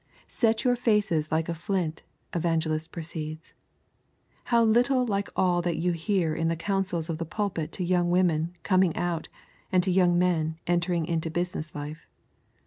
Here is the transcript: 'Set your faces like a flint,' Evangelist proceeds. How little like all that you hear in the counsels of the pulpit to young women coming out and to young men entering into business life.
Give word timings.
'Set 0.27 0.63
your 0.63 0.75
faces 0.75 1.31
like 1.31 1.47
a 1.47 1.53
flint,' 1.53 2.01
Evangelist 2.33 2.91
proceeds. 2.91 3.53
How 4.45 4.63
little 4.63 5.05
like 5.05 5.29
all 5.35 5.61
that 5.61 5.77
you 5.77 5.91
hear 5.91 6.33
in 6.33 6.47
the 6.47 6.55
counsels 6.55 7.07
of 7.07 7.19
the 7.19 7.23
pulpit 7.23 7.71
to 7.73 7.83
young 7.83 8.09
women 8.09 8.55
coming 8.63 8.95
out 8.95 9.29
and 9.71 9.83
to 9.83 9.91
young 9.91 10.17
men 10.17 10.57
entering 10.65 11.05
into 11.05 11.29
business 11.29 11.75
life. 11.75 12.09